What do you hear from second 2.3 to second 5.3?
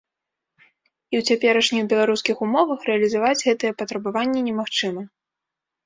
умовах рэалізаваць гэтыя патрабаванні немагчыма.